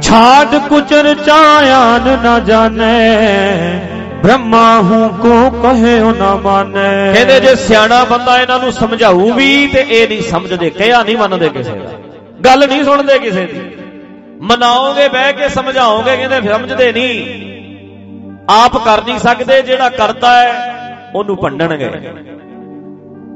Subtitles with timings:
[0.00, 2.89] छाड़ कुचर चायान न जाने
[4.21, 6.81] ਬ੍ਰਹਮਾ ਹੂੰ ਕੋ ਕਹੇ ਨਾ ਮਾਨੇ
[7.13, 11.49] ਕਹਿੰਦੇ ਜੇ ਸਿਆਣਾ ਬੰਦਾ ਇਹਨਾਂ ਨੂੰ ਸਮਝਾਊ ਵੀ ਤੇ ਇਹ ਨਹੀਂ ਸਮਝਦੇ ਕਿਹਾ ਨਹੀਂ ਮੰਨਦੇ
[11.49, 11.91] ਕਿਸੇ ਦਾ
[12.45, 13.61] ਗੱਲ ਨਹੀਂ ਸੁਣਦੇ ਕਿਸੇ ਦੀ
[14.43, 20.53] ਮਨਾਓਗੇ ਬਹਿ ਕੇ ਸਮਝਾਓਗੇ ਕਹਿੰਦੇ ਸਮਝਦੇ ਨਹੀਂ ਆਪ ਕਰ ਨਹੀਂ ਸਕਦੇ ਜਿਹੜਾ ਕਰਦਾ ਹੈ
[21.15, 21.89] ਉਹਨੂੰ ਭੰਡਣਗੇ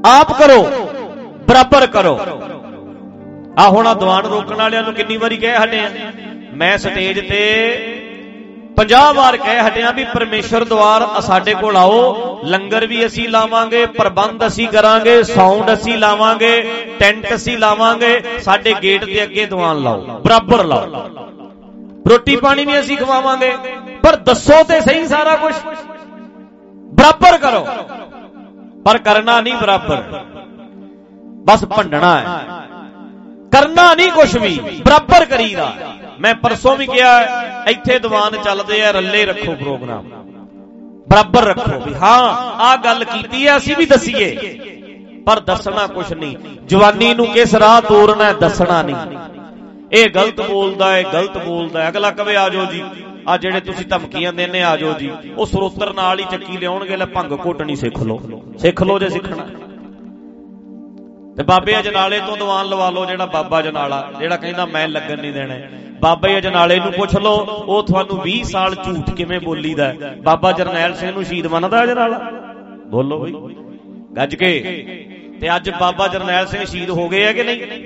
[0.08, 0.62] ਆਪ ਕਰੋ
[1.48, 2.18] ਬਰਾਬਰ ਕਰੋ
[3.58, 5.88] ਆ ਹੁਣ ਆ ਦੀਵਾਨ ਰੋਕਣ ਵਾਲਿਆਂ ਨੂੰ ਕਿੰਨੀ ਵਾਰੀ ਕਹਿ ਹਟੇ ਆ
[6.56, 7.40] ਮੈਂ ਸਟੇਜ ਤੇ
[8.76, 14.46] 50 ਵਾਰ ਕਹਿ ਹਟਿਆ ਵੀ ਪਰਮੇਸ਼ਰ ਦਵਾਰ ਸਾਡੇ ਕੋਲ ਆਓ, ਲੰਗਰ ਵੀ ਅਸੀਂ ਲਾਵਾਂਗੇ, ਪ੍ਰਬੰਧ
[14.46, 16.52] ਅਸੀਂ ਕਰਾਂਗੇ ਸਾਊਂਡ ਅਸੀਂ ਲਾਵਾਂਗੇ
[16.98, 21.08] ਟੈਂਟ ਅਸੀਂ ਲਾਵਾਂਗੇ, ਸਾਡੇ ਗੇਟ ਦੇ ਅੱਗੇ ਦੀਵਾਨ ਲਾਓ, ਬਰਾਬਰ ਲਾਓ।
[22.10, 23.52] ਰੋਟੀ ਪਾਣੀ ਵੀ ਅਸੀਂ ਖਵਾਵਾਂਗੇ,
[24.02, 25.54] ਪਰ ਦੱਸੋ ਤੇ ਸਹੀ ਸਾਰਾ ਕੁਝ
[26.94, 27.66] ਬਰਾਬਰ ਕਰੋ।
[28.84, 30.02] ਪਰ ਕਰਨਾ ਨਹੀਂ ਬਰਾਬਰ।
[31.46, 32.55] ਬਸ ਭੰਡਣਾ ਹੈ।
[33.56, 35.72] ਕਰਨਾ ਨਹੀਂ ਕੁਝ ਵੀ। ਬਰਾਬਰ ਕਰੀਦਾ
[36.20, 37.20] ਮੈਂ ਪਰਸੋਂ ਵੀ ਕਿਹਾ,
[37.68, 40.04] ਇੱਥੇ ਦੀਵਾਨ ਚੱਲਦੇ ਆ, ਰੱਲੇ ਰੱਖੋ ਪ੍ਰੋਗਰਾਮ।
[41.08, 44.58] ਬਰਾਬਰ ਰੱਖੋ ਵੀ, ਹਾਂ ਆ ਗੱਲ ਕੀਤੀ ਆ, ਅਸੀਂ ਵੀ ਦਸੀਏ।
[45.26, 46.36] ਪਰ ਦੱਸਣਾ ਕੁਝ ਨਹੀਂ।
[46.66, 49.18] ਜਵਾਨੀ ਨੂੰ ਕਿਸ ਰਾਹ ਤੋਰਨਾ ਦੱਸਣਾ ਨਹੀਂ।
[49.92, 52.84] ਇਹ ਗਲਤ ਬੋਲਦਾ ਹੈ ਗਲਤ ਬੋਲਦਾ ਹੈ। ਅਗਲਾ ਕਵੇ ਆਜੋ ਜੀ।
[53.28, 57.32] ਆ ਜਿਹੜੇ ਤੁਸੀਂ ਧਮਕੀਆਂ ਦਿੰਨੇ ਆਜੋ ਜੀ। ਉਹ ਸਰੋਤਰ ਨਾਲ ਹੀ ਚੱਕੀ ਲਿਆਉਣਗੇ, ਲੈ ਭੰਗ
[57.46, 59.65] ਘੋਟਣੀ ਸਿੱਖ ਲਓ। ਸਿੱਖ ਲਓ ਜੇ ਸਿੱਖਣਾ।
[61.36, 65.32] ਤੇ ਬਾਬੇ ਅਜਨਾਲੇ ਤੋਂ ਦੀਵਾਨ ਲਵਾ ਲਓ ਜਿਹੜਾ ਬਾਬਾ ਜਨਾਲਾ ਜਿਹੜਾ ਕਹਿੰਦਾ ਮੈਂ ਲੱਗਣ ਨਹੀਂ
[65.32, 65.54] ਦੇਣਾ।
[66.00, 71.12] ਬਾਬਾ ਅਜਨਾਲੇ ਨੂੰ ਪੁੱਛ ਲਓ, ਉਹ ਤੁਹਾਨੂੰ 20 ਸਾਲ ਝੂਠ ਕਿਵੇਂ ਬੋਲੀਦਾ ਬਾਬਾ ਜਰਨੈਲ ਸਿੰਘ
[71.12, 72.18] ਨੂੰ ਸ਼ਹੀਦ ਮੰਨਦਾ ਅਜਨਾਲਾ?
[72.86, 73.32] ਬੋਲੋ ਬਈ।
[74.16, 74.60] ਗੱਜ ਕੇ।
[75.40, 77.84] ਤੇ ਅੱਜ ਬਾਬਾ ਜਰਨੈਲ ਸਿੰਘ ਸ਼ਹੀਦ ਹੋ ਗਏ ਆ ਕਿ ਨਹੀਂ?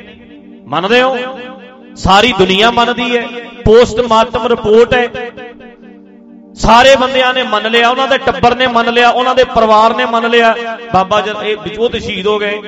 [0.68, 1.18] ਮੰਨਦੇ ਹੋ?
[1.96, 3.28] ਸਾਰੀ ਦੁਨੀਆ ਮੰਨਦੀ ਹੈ।
[3.64, 5.08] ਪੋਸਟਮਾਰਟਮ ਰਿਪੋਰਟ ਹੈ।
[6.54, 10.06] ਸਾਰੇ ਬੰਦਿਆਂ ਨੇ ਮੰਨ ਲਿਆ, ਉਹਨਾਂ ਦੇ ਟੱਬਰ ਨੇ ਮੰਨ ਲਿਆ, ਉਹਨਾਂ ਦੇ ਪਰਿਵਾਰ ਨੇ
[10.06, 10.54] ਮੰਨ ਲਿਆ।
[10.94, 12.62] ਬਾਬਾ ਜਰ ਇਹ ਉਹ ਤੇ ਸ਼ਹੀਦ ਹੋ ਗਏ।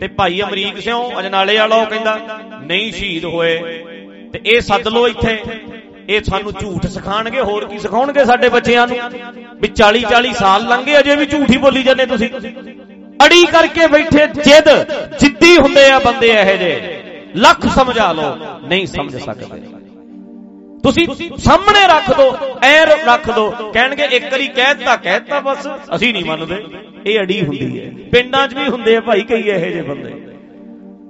[0.00, 3.56] ਤੇ ਭਾਈ ਅਮਰੀਕ ਸਿੰਘ ਅਜਨਾਲੇ ਵਾਲਾ ਉਹ ਕਹਿੰਦਾ, ਨਹੀਂ ਸ਼ਹੀਦ ਹੋਏ।
[4.32, 5.38] ਤੇ ਇਹ ਸੱਦ ਲੋ ਇੱਥੇ।
[6.08, 8.96] ਇਹ ਸਾਨੂੰ ਝੂਠ ਸਿਖਾਣਗੇ ਹੋਰ ਕੀ ਸਿਖਾਉਣਗੇ ਸਾਡੇ ਬੱਚਿਆਂ ਨੂੰ?
[9.54, 12.28] ਵੀ 40 40 ਸਾਲ ਲੰਘੇ, ਅਜੇ ਵੀ ਝੂਠ ਹੀ ਬੋਲੀ ਜਾਂਦੇ ਤੁਸੀਂ।
[13.26, 14.68] ਅੜੀ ਕਰਕੇ ਬੈਠੇ ਜਿੱਦ,
[15.16, 17.02] ਜਿੱਦੀ ਹੁੰਦੇ ਆ ਬੰਦੇ ਇਹੋ ਜਿਹੇ।
[17.36, 18.36] ਲੱਖ ਸਮਝਾ ਲਓ,
[18.68, 19.46] ਨਹੀਂ ਸਮਝ ਸਕਦੇ।
[20.82, 21.08] ਤੁਸੀਂ
[21.38, 26.64] ਸਾਹਮਣੇ ਰੱਖ ਦੋ ਐ ਰੱਖ ਦੋ। ਕਹਿਣਗੇ, ਇੱਕ ਵਾਰੀ ਕਹਿਤਾ ਕਹਿਤਾ ਬਸ। ਅਸੀਂ ਨਹੀਂ ਮੰਨਦੇ।
[27.08, 30.14] ਇਹ ਅੜੀ ਹੁੰਦੀ ਹੈ। ਪਿੰਡਾਂ 'ਚ ਵੀ ਹੁੰਦੇ ਆ ਭਾਈ ਕਈ ਇਹੋ ਜਿਹੇ ਬੰਦੇ।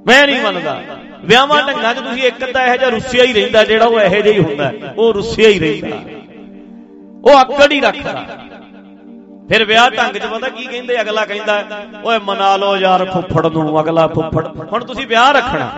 [0.06, 0.80] ਮੈਂ ਨਹੀਂ ਮੰਨਦਾ।
[1.24, 4.34] ਵਿਆਹਾਂ ਢੰਗਾਂ 'ਚ ਤੁਸੀਂ ਇੱਕ ਅੱਧਾ ਇਹੋ ਜਿਹਾ ਰੁੱਸਿਆ ਹੀ ਰਹਿੰਦਾ ਜਿਹੜਾ ਉਹ ਇਹੋ ਜਿਹਾ
[4.34, 5.96] ਹੀ ਹੁੰਦਾ। ਉਹ ਰੁੱਸਿਆ ਹੀ ਰਹਿੰਦਾ।
[7.24, 8.26] ਉਹ ਆਕੜ ਹੀ ਰੱਖਦਾ।
[9.48, 11.00] ਫਿਰ ਵਿਆਹ ਢੰਗ 'ਚ ਪਤਾ ਕੀ ਕਹਿੰਦੇ?
[11.00, 11.64] ਅਗਲਾ ਕਹਿੰਦਾ,
[12.04, 15.72] ਓਏ ਮਨਾ ਲਓ ਯਾਰ ਫੁੱਫੜ ਨੂੰ, ਅਗਲਾ ਫੁੱਫੜ। ਹੁਣ ਤੁਸੀਂ ਵਿਆਹ ਰੱਖਣਾ।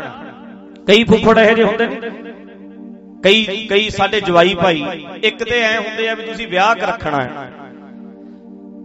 [0.86, 2.10] ਕਈ ਫੁੱਫੜ ਇਹੋ ਜਿਹੇ ਹੁੰਦੇ ਨੇ।
[3.24, 4.84] ਕਈ ਕਈ ਸਾਡੇ ਜਵਾਈ ਭਾਈ,
[5.22, 7.30] ਇੱਕ ਤੇ ਐ ਹੁੰਦੇ ਆ ਵੀ ਤੁਸੀਂ ਵਿਆਹ ਰੱਖਣਾ ਹੈ।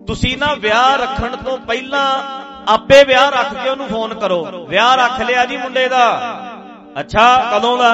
[0.08, 2.06] ਤੁਸੀਂ ਨਾ ਵਿਆਹ ਰੱਖਣ ਤੋਂ ਪਹਿਲਾਂ
[2.68, 6.06] ਆਪੇ ਵਿਆਹ ਰੱਖ ਕੇ ਉਹਨੂੰ ਫੋਨ ਕਰੋ। ਵਿਆਹ ਰੱਖ ਲਿਆ ਜੀ ਮੁੰਡੇ ਦਾ।
[7.00, 7.92] ਅੱਛਾ, ਕਦੋਂ ਦਾ?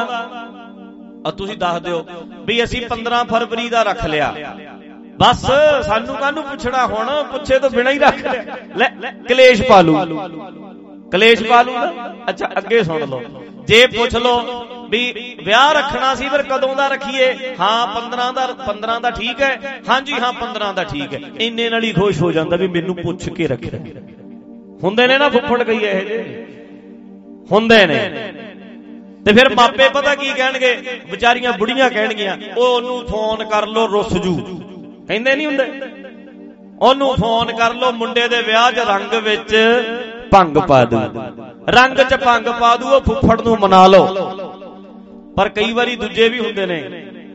[1.28, 2.06] ਆ ਤੁਸੀਂ ਦੱਸ ਦਿਓ
[2.46, 4.34] ਵੀ ਅਸੀਂ 15 ਫਰਵਰੀ ਦਾ ਰੱਖ ਲਿਆ।
[5.20, 5.46] ਬਸ,
[5.86, 7.24] ਸਾਨੂੰ ਕਾਹਨੂੰ ਪੁੱਛਣਾ ਹੁਣ?
[7.24, 8.88] ਪੁੱਛੇ ਤੋਂ ਬਿਨਾ ਹੀ ਰੱਖ ਲਿਆ। ਲੈ,
[9.30, 9.98] ਕਲੇਸ਼ ਪਾਲੂ
[11.12, 11.92] ਕਲੇਸ਼ ਪਾਲੂ ਨਾ।
[12.30, 13.22] ਅੱਛਾ, ਅੱਗੇ ਸੁਣ ਲਓ।
[13.68, 14.38] ਜੇ ਪੁੱਛ ਲਓ
[14.92, 17.56] ਵੀ ਵਿਆਹ ਰੱਖਣਾ ਸੀ, ਫਿਰ ਕਦੋਂ ਦਾ ਰੱਖੀਏ?
[17.60, 21.84] ਹਾਂ 15 ਦਾ 15 ਦਾ ਠੀਕ ਹੈ। ਹਾਂਜੀ, ਹਾਂ 15 ਦਾ ਠੀਕ ਹੈ। ਇੰਨੇ ਨਾਲ
[21.84, 23.80] ਹੀ ਖੁਸ਼ ਹੋ ਜਾਂਦਾ ਵੀ ਮੈਨੂੰ ਪੁੱਛ ਕੇ ਰੱਖਿਆ।
[24.84, 26.46] ਹੁੰਦੇ ਨੇ ਨਾ ਫੁੱਫੜ ਕਈ ਇਹ ਜੇ
[27.52, 28.34] ਹੁੰਦੇ ਨੇ।
[29.26, 31.02] ਤੇ ਫਿਰ ਮਾਪੇ ਪਤਾ ਕੀ ਕਹਿਣਗੇ?
[31.12, 34.38] ਵਿਚਾਰੀਆਂ ਬੁੜੀਆਂ ਕਹਿਣਗੀਆਂ ਉਹ ਉਹਨੂੰ ਫੋਨ ਕਰ ਲੋ ਰੁੱਸ ਜੂ।
[35.08, 35.64] ਕਹਿੰਦੇ ਨਹੀਂ ਹੁੰਦੇ?
[36.82, 39.56] ਉਹਨੂੰ ਫੋਨ ਕਰ ਲੋ ਮੁੰਡੇ ਦੇ ਵਿਆਹ 'ਚ ਰੰਗ ਵਿੱਚ
[40.32, 41.02] ਭੰਗ ਪਾ ਦੂ।
[41.70, 44.51] ਰੰਗ 'ਚ ਭੰਗ ਪਾ ਦੂ, ਉਹ ਫੁੱਫੜ ਨੂੰ ਮਨਾ ਲਓ।
[45.42, 46.80] ਪਰ ਕਈ ਵਾਰੀ ਦੂਜੇ ਵੀ ਹੁੰਦੇ ਨੇ,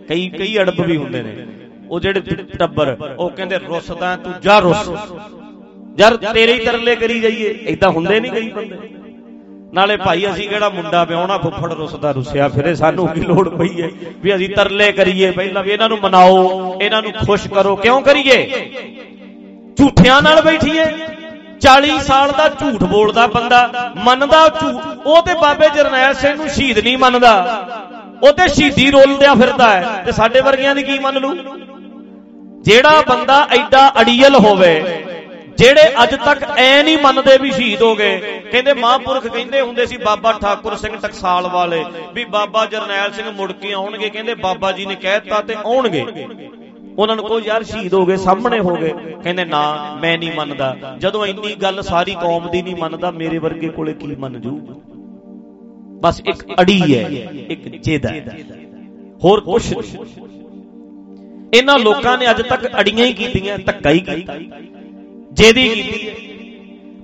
[0.08, 1.46] ਕਈ ਕਈ ਅੜਬ ਵੀ ਹੁੰਦੇ ਨੇ।
[1.90, 2.20] ਉਹ ਜਿਹੜੇ
[2.58, 4.90] ਟੱਬਰ ਉਹ ਕਹਿੰਦੇ, ਰੁੱਸਦਾ ਤੂੰ, ਜਾ ਰੁੱਸ।
[5.98, 8.78] ਯਾਰ ਤੇਰੇ ਹੀ ਤਰਲੇ ਕਰੀ ਜਾਈਏ। ਇਦਾਂ ਹੁੰਦੇ ਨਹੀਂ ਕਈ ਬੰਦੇ।
[9.72, 13.90] ਨਾਲੇ ਭਾਈ ਅਸੀਂ ਕਿਹੜਾ ਮੁੰਡਾ ਵਿਆਹਣਾ, ਫੁੱਫੜ ਰੁੱਸਦਾ ਰੁੱਸਿਆ, ਫਿਰੇ ਸਾਨੂੰ ਕੀ ਲੋੜ ਪਈ ਹੈ?
[14.22, 16.38] ਵੀ ਅਸੀਂ ਤਰਲੇ ਕਰੀਏ ਪਹਿਲਾਂ ਵੀ ਇਹਨਾਂ ਨੂੰ ਮਨਾਓ,
[16.82, 18.38] ਇਹਨਾਂ ਨੂੰ ਖੁਸ਼ ਕਰੋ। ਕਿਉਂ ਕਰੀਏ?
[19.78, 20.86] ਝੂਠਿਆਂ ਨਾਲ ਬੈਠੀਏ।
[21.60, 26.78] 40 ਸਾਲ ਦਾ ਝੂਠ ਬੋਲਦਾ ਬੰਦਾ, ਮੰਨਦਾ ਝੂਠ ਉਹ ਤੇ ਬਾਬੇ ਜਰਨੈਲ ਸਿੰਘ ਨੂੰ ਸ਼ਹੀਦ
[26.78, 27.34] ਨਹੀਂ ਮੰਨਦਾ।
[28.22, 31.34] ਉਹ ਤੇ ਸ਼ਹੀਦੀ ਰੋਲਦਿਆ ਫਿਰਦਾ ਹੈ ਤੇ ਸਾਡੇ ਵਰਗਿਆਂ ਦੀ ਕੀ ਮੰਨ ਲੂ
[32.62, 35.02] ਜਿਹੜਾ ਬੰਦਾ ਐਡਾ ਅੜੀਅਲ ਹੋਵੇ,
[35.58, 39.96] ਜਿਹੜੇ ਅੱਜ ਤੱਕ ਐ ਨਹੀਂ ਮੰਨਦੇ ਵੀ ਸ਼ਹੀਦ ਹੋ ਗਏ, ਕਹਿੰਦੇ ਮਹਾਂਪੁਰਖ ਕਹਿੰਦੇ ਹੁੰਦੇ ਸੀ,
[39.96, 41.84] ਬਾਬਾ ਠਾਕੁਰ ਸਿੰਘ ਟਕਸਾਲ ਵਾਲੇ,
[42.14, 46.04] ਵੀ ਬਾਬਾ ਜਰਨੈਲ ਸਿੰਘ ਮੁੜ ਕੇ ਆਉਣਗੇ, ਕਹਿੰਦੇ ਬਾਬਾ ਜੀ ਨੇ ਕਹਿਤਾ ਤੇ ਆਉਣਗੇ।
[46.98, 48.92] ਉਹਨਾਂ ਨੂੰ ਕੋ ਯਾਰ ਸ਼ਹੀਦ ਹੋ ਗਏ, ਸਾਹਮਣੇ ਹੋ ਗਏ।
[49.24, 53.68] ਕਹਿੰਦੇ, ਨਾ, ਮੈਂ ਨਹੀਂ ਮੰਨਦਾ। ਜਦੋਂ ਇੰਨੀ ਗੱਲ ਸਾਰੀ ਕੌਮ ਦੀ ਨਹੀਂ ਮੰਨਦਾ, ਮੇਰੇ ਵਰਗੇ
[53.68, 54.60] ਕੋਲੇ ਕੀ ਮੰਨ ਜੂ?
[56.02, 57.02] ਬਸ ਇੱਕ ਅੜੀ ਹੈ,
[57.50, 58.36] ਇੱਕ ਜਿੱਦ ਹੈ।
[59.24, 59.62] ਹੋਰ ਕੁਝ
[61.54, 64.38] ਇਹਨਾਂ ਲੋਕਾਂ ਨੇ ਅੱਜ ਤੱਕ ਅੜੀਆਂ ਹੀ ਕੀਤੀਆਂ, ਧੱਕਾ ਹੀ ਕੀਤਾ।
[65.32, 66.10] ਜਿਹਦੀ ਕੀਤੀ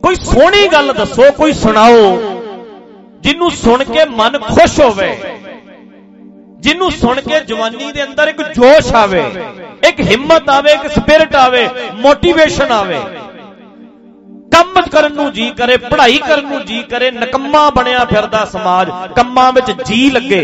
[0.02, 2.00] ਕੋਈ ਸੋਹਣੀ ਗੱਲ ਦੱਸੋ, ਕੋਈ ਸੁਣਾਓ
[3.22, 5.10] ਜਿਹਨੂੰ ਸੁਣ ਕੇ ਮਨ ਖੁਸ਼ ਹੋਵੇ
[6.60, 9.22] ਜਿਹਨੂੰ ਸੁਣ ਕੇ ਜਵਾਨੀ ਦੇ ਅੰਦਰ ਇੱਕ ਜੋਸ਼ ਆਵੇ,
[9.88, 11.66] ਇੱਕ ਹਿੰਮਤ ਆਵੇ, ਇੱਕ ਸਪਿਰਿਟ ਆਵੇ
[12.00, 12.98] ਮੋਟੀਵੇਸ਼ਨ ਆਵੇ
[14.52, 19.52] ਕੰਮ ਕਰਨ ਨੂੰ ਜੀ ਕਰੇ, ਪੜ੍ਹਾਈ ਕਰਨ ਨੂੰ ਜੀ ਕਰੇ, ਨਕੰਮਾ ਬਣਿਆ ਫਿਰਦਾ ਸਮਾਜ, ਕੰਮਾਂ
[19.52, 20.42] ਵਿੱਚ ਜੀ ਲੱਗੇ।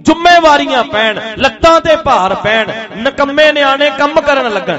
[0.00, 4.78] ਜ਼ਿੰਮੇਵਾਰੀਆਂ ਪੈਣ, ਲੱਤਾਂ ਤੇ ਭਾਰ ਪੈਣ, ਨਕੰਮੇ ਨਿਆਣੇ ਕੰਮ ਕਰਨ ਲੱਗਣ।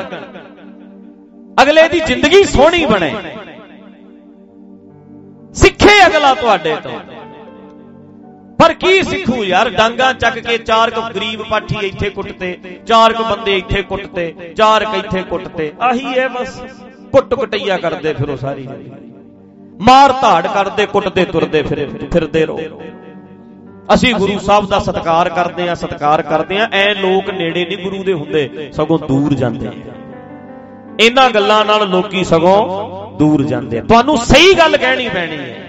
[1.62, 3.14] ਅਗਲੇ ਦੀ ਜ਼ਿੰਦਗੀ ਸੋਹਣੀ ਬਣੇ।
[5.54, 7.00] ਸਿੱਖੇ ਅਗਲਾ ਤੁਹਾਡੇ ਤੋਂ।
[8.60, 12.58] ਪਰ ਕੀ ਸਿੱਖੂ ਯਾਰ, ਡਾਂਗਾ ਚੱਕ ਕੇ ਚਾਰ ਕੁ ਗਰੀਬ ਪਾਠੀ ਇੱਥੇ ਕੁੱਟਤੇ
[12.88, 16.62] ਚਾਰ ਕੁ ਬੰਦੇ ਇੱਥੇ ਕੁੱਟਤੇ ਚਾਰ ਕੁ ਇੱਥੇ ਕੁੱਟਤੇ ਆਹੀ ਹੈ ਬਸ।
[17.12, 18.68] ਕੁੱਟ ਕੁਟਈਆ ਕਰਦੇ ਫਿਰੋ ਸਾਰੀ।
[19.82, 22.60] ਮਾਰ ਧਾੜ ਕਰਦੇ ਕੁੱਟਦੇ ਤੁਰਦੇ ਫਿਰ ਫਿਰਦੇ ਰਹੋ।
[23.94, 28.04] ਅਸੀਂ ਗੁਰੂ ਸਾਹਿਬ ਦਾ ਸਤਿਕਾਰ ਕਰਦੇ ਆ ਸਤਿਕਾਰ ਕਰਦੇ ਆ ਐ ਲੋਕ ਨੇੜੇ ਨਹੀਂ ਗੁਰੂ
[28.04, 29.72] ਦੇ ਹੁੰਦੇ ਸਗੋਂ ਦੂਰ ਜਾਂਦੇ ਆ।
[31.00, 35.68] ਇਹਨਾਂ ਗੱਲਾਂ ਨਾਲ ਲੋਕੀ ਸਗੋਂ ਦੂਰ ਜਾਂਦੇ ਆ। ਤੁਹਾਨੂੰ ਸਹੀ ਗੱਲ ਕਹਿਣੀ ਪੈਣੀ ਹੈ।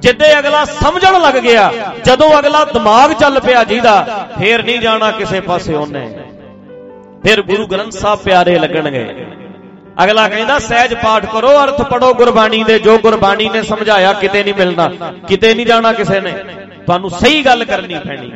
[0.00, 1.70] ਜਿੱਦੇ ਅਗਲਾ ਸਮਝਣ ਲੱਗ ਗਿਆ
[2.04, 6.08] ਜਦੋਂ ਅਗਲਾ ਦਿਮਾਗ ਚੱਲ ਪਿਆ ਜਿਹਦਾ ਫੇਰ ਨਹੀਂ ਜਾਣਾ ਕਿਸੇ ਪਾਸੇ ਉਹਨੇ।
[7.22, 9.25] ਫਿਰ ਗੁਰੂ ਗ੍ਰੰਥ ਸਾਹਿਬ ਪਿਆਰੇ ਲੱਗਣਗੇ।
[10.04, 14.54] ਅਗਲਾ ਕਹਿੰਦਾ, ਸਹਿਜ ਪਾਠ ਕਰੋ, ਅਰਥ ਪੜੋ, ਗੁਰਬਾਣੀ ਦੇ, ਜੋ ਗੁਰਬਾਣੀ ਨੇ ਸਮਝਾਇਆ, ਕਿਤੇ ਨਹੀਂ
[14.54, 16.30] ਮਿਲਣਾ। ਕਿਤੇ ਨਹੀਂ ਜਾਣਾ ਕਿਸੇ ਨੇ।
[16.86, 18.32] ਤੁਹਾਨੂੰ ਸਹੀ ਗੱਲ ਕਰਨੀ ਪੈਣੀ।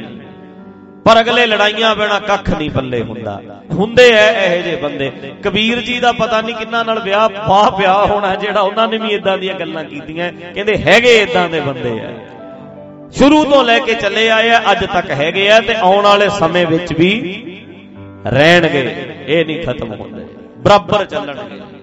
[1.05, 3.43] ਪਰ ਅਗਲੇ ਲੜਾਈਆਂ ਬਿਨਾ ਕੱਖ ਨਹੀਂ ਪੱਲੇ ਹੁੰਦਾ।
[3.73, 5.13] ਹੁੰਦੇ ਐ ਇਹੋ ਜਿਹੇ ਬੰਦੇ।
[5.45, 9.09] ਕਬੀਰ ਜੀ ਦਾ ਪਤਾ ਨਹੀਂ ਕਿੰਨਾ ਨਾਲ ਵਿਆਹ ਬਾਹ ਪਿਆ ਹੋਣਾ ਜਿਹੜਾ ਉਹਨਾਂ ਨੇ ਵੀ
[9.09, 12.11] ਇਦਾਂ ਦੀਆਂ ਗੱਲਾਂ ਕੀਤੀਆਂ। ਕਹਿੰਦੇ ਹੈਗੇ ਇਦਾਂ ਦੇ ਬੰਦੇ ਐ।
[13.11, 16.67] ਸ਼ੁਰੂ ਤੋਂ ਲੈ ਕੇ ਚੱਲੇ ਆਏ ਆ ਅੱਜ ਤੱਕ ਹੈਗੇ ਆ ਤੇ ਆਉਣ ਵਾਲੇ ਸਮੇਂ
[16.67, 17.43] ਵਿੱਚ ਵੀ
[18.27, 20.30] ਰਹਿਣਗੇ। ਇਹ ਨਹੀਂ ਖਤਮ ਹੁੰਦੇ।
[20.61, 21.80] ਬਰਾਬਰ ਚੱਲਣਗੇ